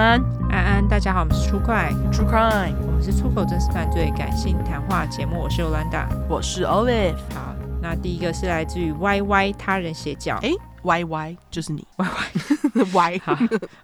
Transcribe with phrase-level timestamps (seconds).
[0.00, 7.16] 安，安安，大家好，我们是出快 True Crime，我们是出口真实犯罪感性谈话节目，我是 Olanda，我是 Olive。
[7.34, 10.50] 好，那第一个是来自于 YY 他人邪教，哎
[10.82, 12.06] ，Y Y 就是你，Y
[12.74, 13.38] Y Y， 好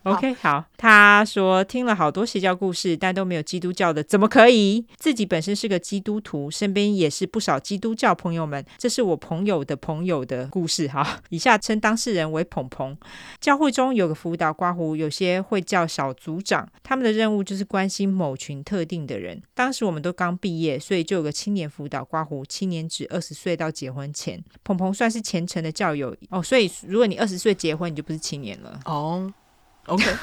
[0.05, 0.65] ，OK，好。
[0.77, 4.85] 他说听了好多邪教故事，但都没有基督教的，怎么可以？
[4.97, 8.65] 自己本身是个基督徒，身边也是不少基督教朋友们。
[8.79, 11.21] 这是我朋友的朋友的故事哈。
[11.31, 12.97] 以下称当事人为鹏鹏。
[13.41, 19.43] 教会中有个辅导刮胡，有些会叫小组长，他们的任务就是关心某群特定的人。
[19.55, 24.43] 当时我们都刚毕业，所以就有个青年辅导刮胡，青年指二十岁到结婚前。
[24.63, 29.33] 鹏鹏算是虔诚的教友哦，所以如果你二十岁结婚，你就不是青年了 哦。
[29.87, 30.17] Oh, OK。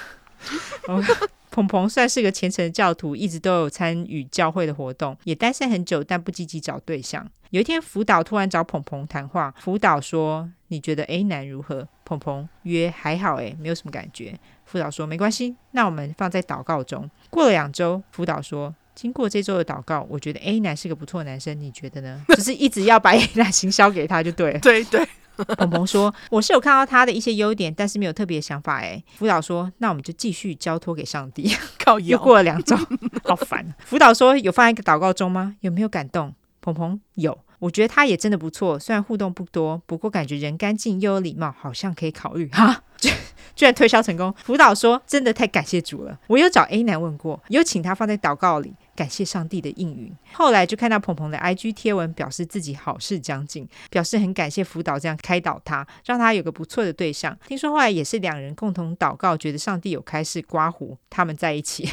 [0.87, 1.01] 哦，
[1.49, 7.25] 鹏鹏算是个虔诚的教徒，一直都有参与教会的活动，也单身很久，但不积极找对象。
[7.51, 24.59] 有一天，辅导突然找鹏鹏谈话，辅导说：“你觉得 A 男如何？”鹏鹏约：“还好，诶，没有什么感觉。”辅导说：“没关系，那我们放在祷告中。”过了两周，辅导说：“经过这周的祷告，我觉得 A 男是个不错的男生，你觉得呢？” 就是一直要把 A 男行销给他就对了。
[24.59, 25.07] 对对。
[25.57, 31.55] 鹏鹏说：“我是有看到他的一些优点，但是没有特别想法。”哎，辅导说：“那我们就继续交托给上帝。
[31.83, 32.75] ”靠腰，又过了两周，
[33.25, 33.73] 好烦。
[33.85, 35.55] 辅导说：“有放在一个祷告中吗？
[35.61, 42.83] 有没有感动？”鹏鹏有，我觉得他也真的不错，虽然互动不多，不过感觉人干净又有礼貌，好像可以考虑哈。
[43.55, 44.33] 居然推销成功。
[44.43, 48.73] 辅导说：“真的太感谢主了。”我有找 A 男问过，有请他放在祷告里。
[48.95, 50.15] 感谢上帝的应允。
[50.33, 57.35] 后来就看到鹏鹏的 IG 贴文，表示自己好事将近，表示很感谢辅导这样开导他，让他有个不错的对象。
[57.47, 61.89] 听说后来也是两人共同祷告，觉得上帝有开始刮胡，他们在一起。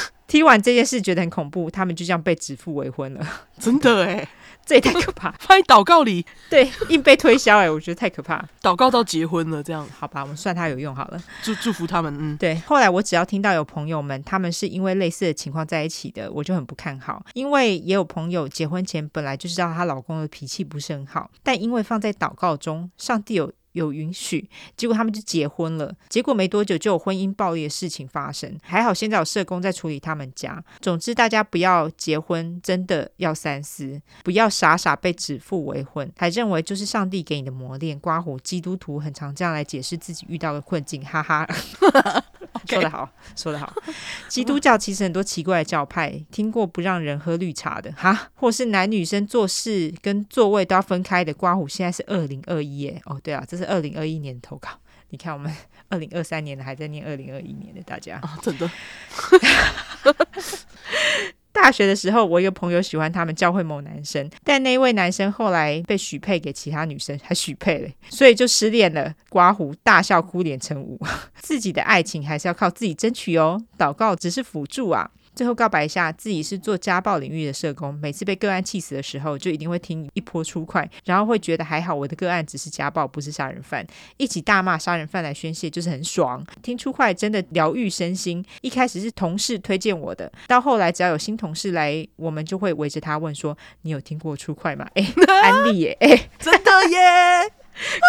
[0.26, 3.26] 听完这件事觉得很恐怖，他们就这样被指腹为婚了。
[3.58, 4.26] 真的哎。
[4.64, 5.28] 这也太可怕！
[5.40, 8.40] 放在祷告里，对，硬被推销哎，我觉得太可怕。
[8.62, 12.16] 祷告到结婚了，这样好吧，我们算他有用好了，祝祝福他们。
[12.16, 12.54] 嗯，对。
[12.60, 23.52] 后来我只要听到有朋友们他们是因为类似的情况在一起的，我就很不看好，因为也有朋友结婚前本来就知道她老公的脾气不是很好，但因为放在祷告中，上帝有。
[23.72, 25.94] 有允许，结果他们就结婚了。
[26.08, 28.58] 结果没多久就有婚姻暴力的事情发生。
[28.62, 30.62] 还好现在有社工在处理他们家。
[30.80, 37.98] 总之，大家不要结婚，真的要三思，不要傻傻被指腹为婚，还认为就是上帝给你的磨练。
[37.98, 41.46] 刮胡基督徒很常这样来解释自己遇到的困境，哈哈。
[42.66, 43.72] 说得好，说得好。
[44.28, 51.32] 基督教其实很多奇怪的教派，听过不让人喝绿茶的哈，或是男女生做事跟座位都要分开的。
[51.34, 54.68] 刮胡现在是二零二一耶，哦对啊，这是二零二一年的投稿。
[55.10, 55.54] 你看我们
[55.88, 58.70] 二零二三年的还在念二零二一年的，大家啊，真的。
[61.52, 69.14] 大学的时候，我一个朋友喜欢他们教会某男生，但那位男生后来被许配给其他女生，还许配了，所以就失恋了。
[69.28, 70.98] 刮胡大笑哭脸成舞，
[71.40, 75.10] 自己的爱情还是要靠自己争取哦，祷告只是辅助啊。
[75.34, 86.44] 最后告白一下，自己是做家暴领域的社工，每次被个案气死的时候，就一定会听一波出快，然后会觉得还好，我的个案只是家暴，不是杀人犯，一起大骂杀人犯来宣泄，就是很爽。
[86.62, 88.44] 听出快真的疗愈身心。
[88.60, 96.98] 一开始是同事推荐我的，到后来只要有新同事来，我们就会围着他问说：“你有听过出快吗？”哎， 安利耶，哎，真的耶，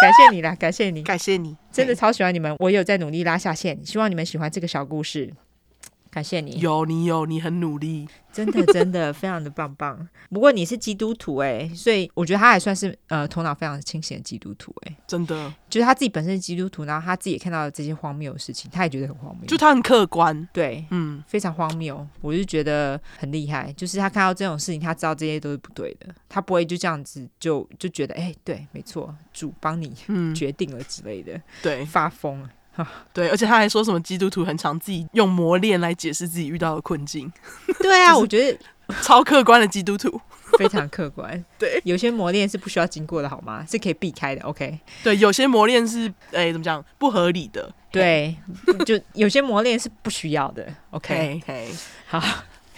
[0.02, 5.32] 感谢你啦，感谢你，感谢你，真的超喜欢你们，我有在努力拉下线，希望你们喜欢这个小故事。
[6.14, 10.08] 感谢你，有你有你很努力，真的真的非常的棒棒。
[10.30, 29.92] 不过你是基督徒哎，所以我觉得他还算是呃头脑非常清醒的基督徒哎，真的，就是他自己本身是基督徒，然后他自己也看到了这些荒谬的事情，他也觉得很荒谬，就他很客观，对，嗯，非常荒谬，我就觉得很厉害，就是他看到这种事情，他知道这些都是不对的，他不会就这样子就就觉得哎，对，没错，主帮你
[30.32, 32.48] 决定了之类的，嗯、对，发疯。
[33.12, 37.32] 对，而且他还说什么基督徒很常自己用磨练来解释自己遇到的困境。
[37.80, 38.58] 对啊， 我觉得
[39.02, 40.20] 超客观的基督徒，
[40.58, 41.44] 非常客观。
[41.58, 43.64] 对，有些磨练是不需要经过的，好吗？
[43.70, 44.42] 是可以避开的。
[44.42, 44.78] OK。
[45.02, 46.84] 对，有些磨练是哎，怎么讲？
[46.98, 47.72] 不合理的。
[47.90, 48.36] 对，
[48.84, 50.66] 就有些磨练是不需要的。
[50.90, 51.40] OK。
[52.06, 52.22] 好。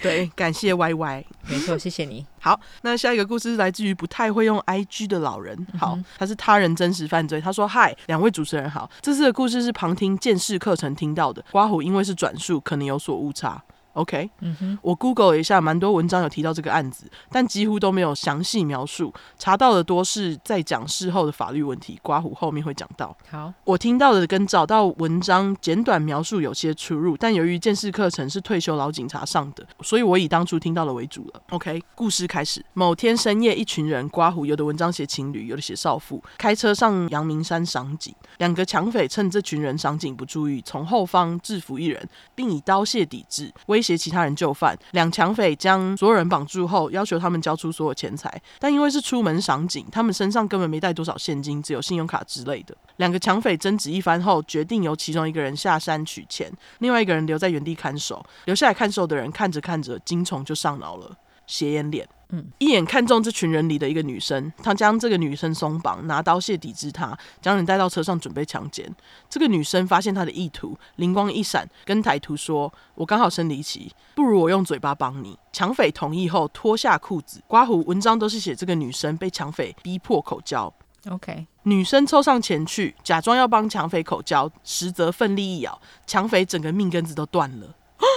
[0.01, 2.25] 对，感谢 Y Y，没错，谢谢你。
[2.39, 5.67] 好，那下一个故事是来自于不太会用 I G 的老人。
[5.77, 7.41] 好，嗯、他是他人真实犯罪。
[7.41, 11.43] 他说：“嗨，两位主持人好，这次的故事是旁听见识课程听到的。
[11.51, 13.61] 刮胡因为是转述，可能有所误差。”
[13.97, 19.11] OK，嗯哼，我 Google 了一下，蛮多文章有提到这个案子，但几乎都没有详细描述。
[19.39, 23.15] 查到的多是在讲事后的法律问题，刮胡后面会讲到。
[23.29, 31.41] 好，我听到的跟找到文章简短描述有些出入，但由于见识课程是退休老警察上的，所以我以当初听到的为主了。
[31.49, 32.63] OK，故事开始。
[32.73, 38.13] 某天深夜，一群人刮胡，有的文章写情侣，有的写少妇，开车上阳明山赏景。
[38.37, 44.77] 两个抢匪趁这群人赏景不注意，从后方制服一人，并以刀械抵制，威胁其他人就范。
[44.91, 48.41] 两抢匪将所有人绑住后，要求他们交出所有钱财。
[48.59, 52.75] 但因为是出门赏景，他们身上根本没带多少现金，只有信用卡之类的。
[52.97, 58.25] 两个抢匪争执一番后，决定由其中一个人下山取钱，另外一个人留在原地看守。
[58.45, 61.15] 留下来看守的人看着看着，精虫就上脑了，
[61.47, 62.07] 斜眼脸。
[62.29, 68.85] 嗯，一眼看中这群人里的一个女生，他将这个女生松绑，拿刀械抵制她，将人带到车上准备强奸。
[69.29, 80.73] 这个女生发现他的意图，灵光一闪，跟歹徒说：“我刚好生理期，不如我用嘴巴帮你。”抢匪同意后脱下裤子，刮胡文章都是写这个女生被抢匪逼迫口交。
[81.09, 87.73] OK，女生凑上前去，假装要帮抢匪口交，实则奋力一咬，抢匪整个命根子都断了。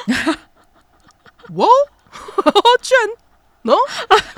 [1.55, 1.67] 哇，
[2.83, 3.11] 居然！
[3.63, 3.77] 喏、no?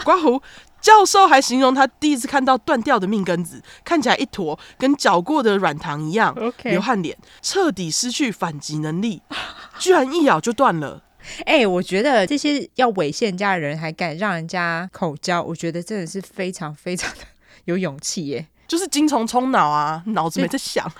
[0.04, 0.40] 刮胡
[0.80, 6.70] 教授还形容他第一次看到断掉的命根子，看起来一坨跟搅过的软糖一样，Okay.
[6.70, 9.22] 流汗脸，彻底失去反击能力，
[9.78, 11.02] 居然一咬就断了。
[11.46, 17.18] 哎、欸，我觉得这些要猥亵人家的人还敢让人家口交，我觉得真的是非常非常的
[17.66, 18.48] 有勇气耶。
[18.66, 20.90] 就是精虫冲脑啊，脑子没在想。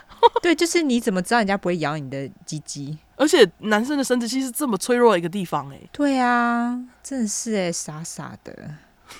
[0.41, 2.97] 对，就是你怎么知道人家不会咬你的鸡鸡？
[3.17, 5.89] 而且男生的生殖器是这么脆弱的一个地方哎、欸。
[5.91, 8.55] 对啊，真的是哎，傻傻的。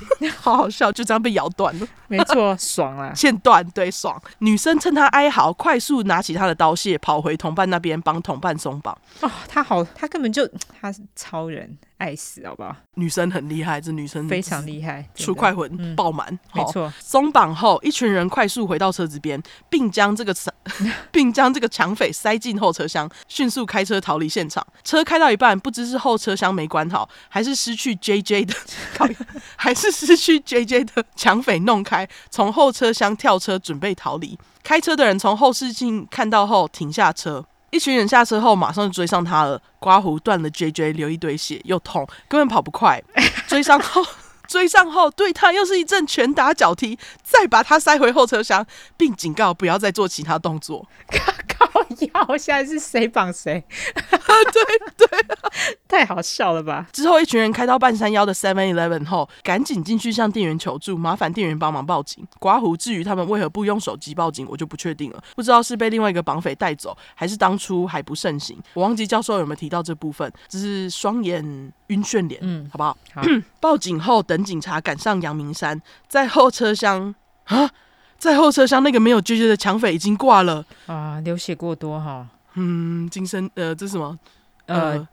[0.39, 1.87] 好好笑，就这样被咬断了。
[2.09, 4.21] 没错，爽啊， 线断，对，爽。
[4.39, 8.97] 女生趁他哀嚎，快速拿起他的刀械，跑回同伴那边，帮同伴松绑。
[9.21, 10.49] 哦，他好，他根本就
[10.81, 12.75] 他是超人，爱死，好不好？
[12.95, 16.37] 女生很厉害，这女生非常厉害，出快魂、嗯、爆满。
[16.53, 19.41] 没错，松绑后，一群人快速回到车子边，
[19.71, 20.35] 并将这个
[21.13, 24.67] 并将这个抢匪塞进后车厢，迅速开车逃离现场。
[24.83, 28.55] 车开到一半，不知是后车厢没关好，还是失去 JJ 的，
[29.55, 34.37] 还是失去 JJ 的抢匪弄开，从后车厢跳车准备逃离。
[34.65, 39.61] 开车的人从后视镜看到后停下车，一群人下车后马上就追上他了。
[39.79, 43.03] 刮胡断了 JJ，流一堆血，又痛，根本跑不快。
[43.49, 44.05] 追上后。
[44.53, 48.67] 追上后，对他又是一阵拳打脚踢，再把他塞回后车厢，
[48.99, 50.87] 并警告不要再做其他动作。
[51.49, 51.67] 靠
[52.13, 53.65] 腰，现在是谁绑谁？
[53.73, 54.79] 对
[55.09, 55.49] 对、啊，
[55.89, 56.87] 太好笑了吧？
[56.93, 62.27] 之后，一群人开到半山腰的 Seven Eleven 后，赶紧进去向店员求助，麻烦店员帮忙报警。
[62.39, 65.23] 刮胡，至于他们为何不用手机报警，我就不确定了。
[65.35, 68.59] 不知道是被另外一个绑匪带走，还是当初还不盛行。
[68.75, 71.43] 我忘记教授有没有提到这部分，只是双眼
[71.87, 72.97] 晕眩脸，嗯，好不好？
[73.15, 73.23] 好。
[73.61, 77.71] 报警后，等警察赶上阳明山，在后车厢啊，
[78.19, 82.27] 在后车厢那个没有拒绝的抢匪已经挂了啊，流血过多哈。
[82.55, 84.19] 嗯，精神呃，这是什么？
[84.67, 85.09] 呃，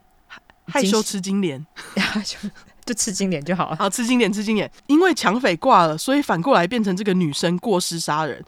[0.66, 1.66] 害羞吃金莲，
[2.84, 3.76] 就吃金莲就好了。
[3.76, 4.70] 好，吃金莲，吃金莲。
[4.86, 8.44] 因为抢匪挂了，所以反过来变成这个女生过失杀人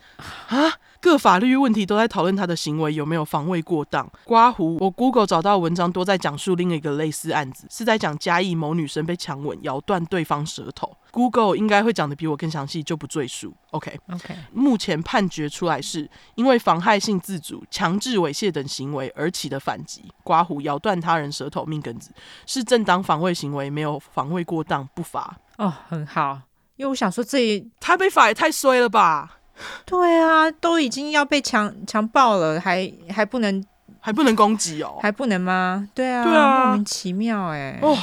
[0.49, 0.73] 啊。
[1.03, 4.09] 各法律问题都在讨论他的行为有没有防卫过当。
[4.23, 10.97] 刮胡，我 Google 找到文章都在讲述另一个类似案子，是在讲嘉义某女生被强吻，咬断对方舌头。
[11.11, 13.53] Google 应该会讲的比我更详细，就不赘述。
[13.73, 14.37] OK OK。
[14.53, 20.05] 目前判决出来是因为妨害性自主、强制猥亵等行为而起的反击。
[20.23, 22.13] 刮胡咬断他人舌头命根子
[22.47, 25.37] 是正当防卫行为，没有防卫过当不罚。
[25.59, 26.43] 哦，很好，
[26.77, 29.41] 因为我想说这一他被罚也太衰了吧。
[29.85, 33.65] 对啊，都已经要被强强暴了，还还不能
[34.01, 34.99] 还不能攻击哦？
[35.03, 35.89] 还不能吗？
[35.95, 37.79] 对啊，对啊，莫名其妙哎。
[37.83, 37.97] 哦。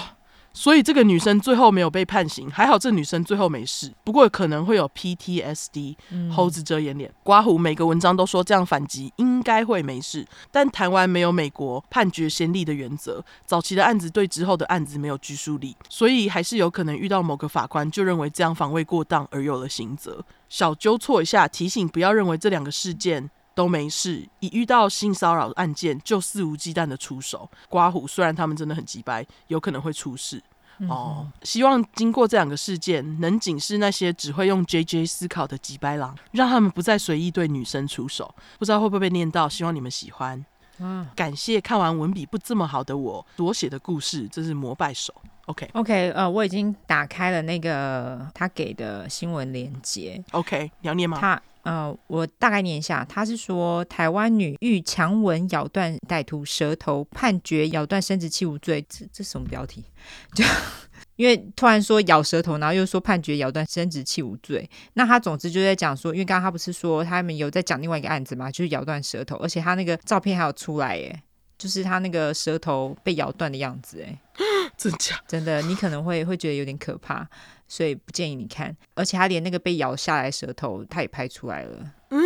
[0.52, 3.94] 所以这个女生最后没有被判刑，还好这女生最后没事。
[4.04, 5.96] 不过可能会有 PTSD，
[6.32, 7.12] 猴子遮眼脸。
[7.24, 20.24] 刮胡每个文章都说这样反击应该会没事，但台湾没有美国判决先例的原则，早期的案子对之后的案子没有拘束力，所以还是有可能遇到某个法官就认为这样防卫过当而有了刑责。
[20.50, 23.30] 小纠错一下，提醒不要认为这两个事件
[23.60, 27.52] 都没事，一遇到性骚扰案件就肆无忌惮的出手。
[27.68, 30.42] 刮胡虽然他们真的很急掰，有可能会出事、
[30.78, 31.30] 嗯、哦。
[31.44, 38.34] 希望经过这两个事件，能警示那些只会用 JJ 思考的急白狼，让他们不再随意对女生出手。
[38.58, 40.46] 不知道会不会被念到，希望你们喜欢。
[40.78, 45.14] 嗯，感谢看完文笔不这么好的我所写的故事，这是膜拜手。
[45.48, 50.24] OK OK，呃，我已经打开了那个他给的新闻链接。
[50.32, 51.18] OK，你要念吗？
[51.20, 58.84] 他呃，我大概念一下，他是说台湾女遇强吻咬断歹徒舌头，判决咬断生殖器无罪。
[58.90, 59.84] 这这什么标题？
[60.34, 60.44] 就
[61.18, 64.68] 因为突然说咬舌头，然后又说判决咬断生殖器无罪。
[64.94, 71.22] 那他总之就在讲说，因为刚刚他不是说他们有在讲另外一个案子嘛，就是咬断舌头，而且他那个照片还有出来耶，
[71.58, 74.18] 就是他那个舌头被咬断的样子，哎，
[74.78, 75.20] 真假？
[75.28, 77.28] 真的，你可能会会觉得有点可怕。
[77.70, 81.94] 所以不建议你看，而且他连那个被咬下来舌头他也拍出来了。
[82.10, 82.20] 嗯，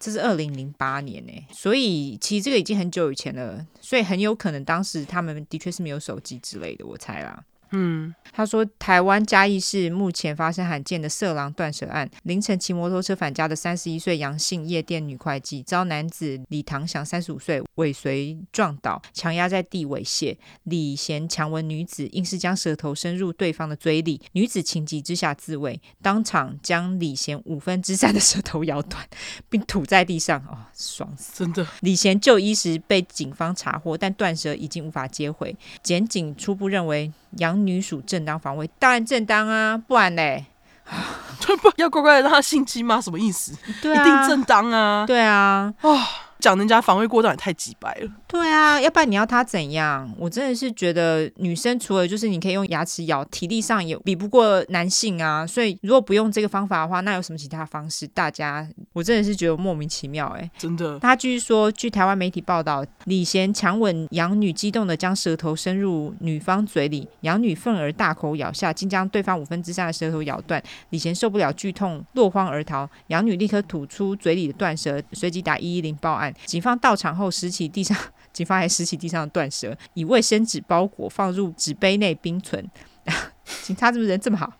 [0.00, 7.44] 这是二零零八年呢，所以其实这个已经很久以前了，所以很有可能当时他们的确是没有手机之类的，我猜啦。
[7.70, 12.08] 嗯，他说台湾嘉义市目前发生罕见的色狼断舌案。
[12.22, 20.36] 凌晨骑摩托车返家的三十一岁杨姓夜店女会计，遭男子李唐祥三十五岁尾随撞倒，强压在地猥亵。
[20.64, 29.06] 李贤强吻女子，硬是将舌头伸入对方的嘴里，女子情急之下自卫，当场将李贤五分之三的舌头咬断，
[29.48, 30.38] 并吐在地上。
[30.48, 31.44] 哦，爽死！
[31.44, 31.66] 真的。
[31.80, 35.54] 李贤就医时被警方查获，但断舌已经无法接回。
[35.82, 37.12] 检警初步认为。
[37.32, 40.46] 杨女属正当防卫，当然正当啊，不然嘞，
[41.62, 43.00] 不要乖乖的让他性侵吗？
[43.00, 43.52] 什么意思？
[43.82, 46.08] 对啊，一定正当啊，对啊，啊。
[46.40, 48.08] 讲人家防卫过当也太鸡掰了。
[48.28, 50.08] 对啊，要不然你要他怎样？
[50.16, 55.44] 我真的是觉得女生除了就是你可以用牙齿咬，体力上也比不过男性啊。
[55.44, 58.06] 所以如果不用这个方法的话，那有什么其他方式？
[58.06, 58.64] 大家，
[58.98, 60.50] 我真的是觉得莫名其妙哎、欸。
[60.58, 60.98] 真的。
[60.98, 70.60] 他继续说，据台湾媒体报道，李贤强吻养女，激动的将舌头伸入女方嘴里，养女愤而大口咬下，竟将对方五分之三的舌头咬断。
[70.90, 72.90] 李贤受不了剧痛，落荒而逃。
[73.06, 76.34] 养女立刻吐出嘴里的断舌，随即打一一零报案。
[76.44, 77.96] 警方到场后，拾起地上，
[78.34, 82.68] 警方还拾起地上的断舌，以卫生纸包裹，放入纸杯内冰存。
[83.62, 84.52] 警察怎么人这么好？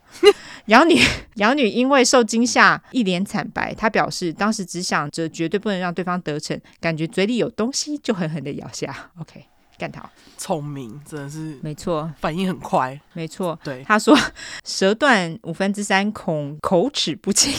[0.68, 0.98] 杨女，
[1.36, 3.74] 养女因为受惊吓，一脸惨白。
[3.74, 9.10] 她表示，当时只想着绝对不能让对方得逞，感觉嘴里有东西，就狠狠的咬下。
[9.18, 9.44] OK，
[9.78, 13.58] 干他，聪明，真的是没错，反应很快，没错。
[13.64, 14.16] 对，他说
[14.64, 17.52] 舌断五分之三，恐口齿不清。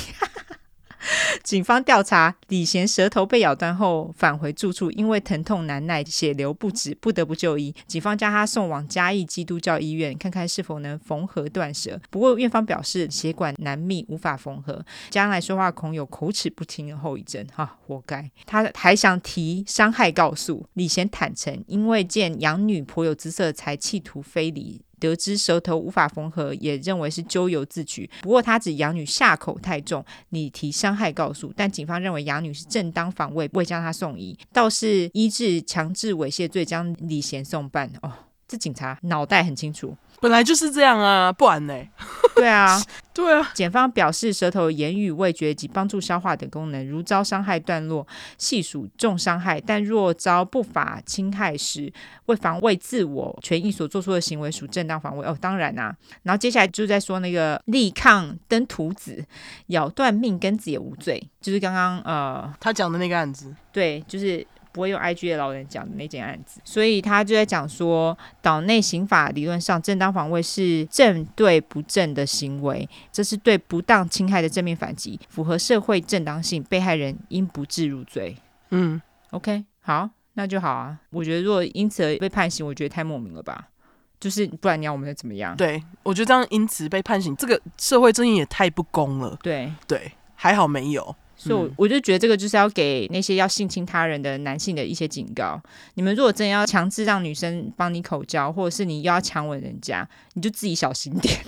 [1.44, 7.74] 警方调查，李贤舌头被咬断后返回住处，因为疼痛难耐，血流不止，不得不就医。
[7.88, 12.00] 警方将他送往嘉义基督教医院，看看是否能缝合断舌。
[12.10, 17.46] 不过院方表示血管难密，无法缝合，将来说话恐有口齿不清的后遗症。
[17.53, 18.29] 哈，活该！
[18.46, 20.68] 他还想提伤害告诉。
[20.74, 24.82] 李贤坦承，因为见养女颇有姿色，才企图非礼。
[25.00, 28.10] 得知舌头无法缝合，也认为是咎由自取。
[28.22, 31.51] 不过他指养女下口太重，拟提伤害告诉。
[31.56, 37.89] 但警方认为养女是正当防卫，未将她送医，倒是医治强制猥亵罪将李贤送办。
[38.01, 38.12] 哦，
[38.50, 39.96] 这警察脑袋很清楚。
[40.22, 41.74] 本来就是这样啊，不然呢？
[42.36, 42.77] 对啊，
[43.13, 43.51] 对啊。
[43.53, 48.06] 检方表示，舌头言语、味觉及帮助消化等功能，如遭伤害段落，
[48.38, 51.94] 系属重伤害；但若遭不法侵害时，
[52.25, 55.25] 为防卫自我权益所做出的行为，属正当防卫。
[55.25, 55.96] 哦，当然啊。
[56.24, 59.24] 然后接下来就在说那个力抗登徒子，
[59.68, 63.56] 咬断命根子也无罪，就是刚刚呃他讲的那个案子。
[63.72, 64.46] 对，就是。
[64.72, 78.36] 不会用 IG 的老人讲的那件案子，所以他就在讲说，岛内刑法理论上正当防卫是正对不正的行为，这是对不当侵害的正面反击，符合社会正当性，被害人应不治入罪。
[78.70, 81.00] 嗯，OK，好，那就好啊。
[81.10, 83.70] 我觉得如果因此而被判刑，我觉得太莫名了吧？
[84.20, 85.56] 就是不然你要我们再怎么样？
[85.56, 89.38] 对，我觉得这样因此被判刑，这个社会正义也太不公了。
[89.42, 91.16] 对对，还好没有。
[91.41, 95.60] 所以，我我就觉得这个就是要给那些要性侵他人的男性的一些警告。
[95.93, 101.39] 你们如果真的要强制让女生帮你口交，或者是你又要强吻人家，你就自己小心点。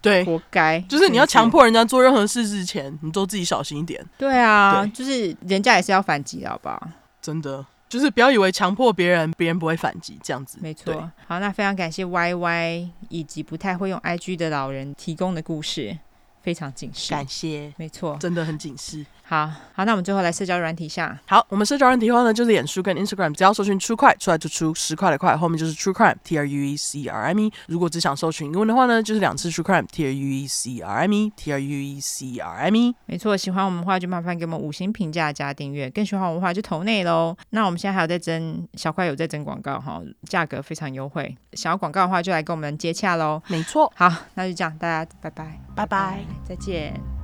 [0.00, 0.80] 对， 活该。
[0.88, 4.02] 就是你要强迫人家做任何事之前，你都自己小心一点。
[4.16, 6.88] 对啊，对就是人家也是要反击的，好不好？
[7.20, 10.56] 真的，就是不要以为强迫别人，别人不会反击，这样子。
[10.62, 11.10] 没错。
[11.26, 15.98] 好，那非常感谢 Y Y 以及不太会用 IG 的老人提供的故事。
[16.42, 19.04] 非常警示，感谢，没错，真的很警示。
[19.30, 21.16] 好好，那我们最后来社交软体下。
[21.24, 27.52] 好，我们社交软体的话呢，就是脸书跟 Instagram，只要搜寻 True Crime 出来就出十块的块，后面就是 True Crime，T R U E C R I M E。
[27.68, 32.56] 如果只想搜寻英文的话呢，就是两次 True Crime，T R U E C R I M E，T R U E C R
[32.56, 32.96] I M E。
[33.06, 37.36] 没错，喜欢我们的话就麻烦给我们五星评价加订阅，更喜欢我们的话就投内喽。
[37.50, 43.40] 那我们现在还有在征小块有在征广告哈，价格非常优惠，想要广告的话就来跟我们接洽喽。
[43.46, 47.19] 没错，好，那就这样，大家拜拜，拜拜，再见。